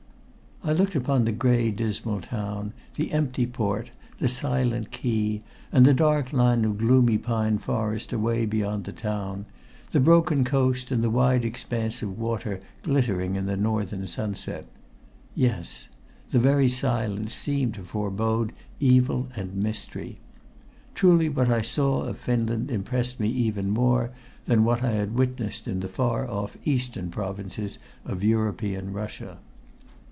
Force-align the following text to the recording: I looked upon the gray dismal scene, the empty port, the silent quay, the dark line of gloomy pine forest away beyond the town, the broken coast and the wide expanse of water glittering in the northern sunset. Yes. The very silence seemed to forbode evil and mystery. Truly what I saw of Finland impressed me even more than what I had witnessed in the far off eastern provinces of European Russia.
I 0.63 0.73
looked 0.73 0.93
upon 0.93 1.25
the 1.25 1.31
gray 1.31 1.71
dismal 1.71 2.21
scene, 2.21 2.73
the 2.95 3.11
empty 3.13 3.47
port, 3.47 3.89
the 4.19 4.27
silent 4.27 4.91
quay, 4.91 5.41
the 5.71 5.91
dark 5.95 6.31
line 6.31 6.63
of 6.65 6.77
gloomy 6.77 7.17
pine 7.17 7.57
forest 7.57 8.13
away 8.13 8.45
beyond 8.45 8.83
the 8.83 8.91
town, 8.91 9.47
the 9.91 9.99
broken 9.99 10.43
coast 10.43 10.91
and 10.91 11.03
the 11.03 11.09
wide 11.09 11.43
expanse 11.43 12.03
of 12.03 12.19
water 12.19 12.61
glittering 12.83 13.35
in 13.35 13.47
the 13.47 13.57
northern 13.57 14.05
sunset. 14.05 14.67
Yes. 15.33 15.89
The 16.29 16.37
very 16.37 16.69
silence 16.69 17.33
seemed 17.33 17.73
to 17.73 17.81
forbode 17.83 18.53
evil 18.79 19.29
and 19.35 19.55
mystery. 19.55 20.19
Truly 20.93 21.27
what 21.27 21.49
I 21.49 21.63
saw 21.63 22.03
of 22.03 22.19
Finland 22.19 22.69
impressed 22.69 23.19
me 23.19 23.29
even 23.29 23.71
more 23.71 24.11
than 24.45 24.63
what 24.63 24.83
I 24.83 24.91
had 24.91 25.15
witnessed 25.15 25.67
in 25.67 25.79
the 25.79 25.89
far 25.89 26.29
off 26.29 26.55
eastern 26.65 27.09
provinces 27.09 27.79
of 28.05 28.23
European 28.23 28.93
Russia. 28.93 29.39